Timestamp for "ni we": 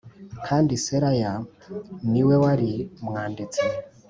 2.11-2.35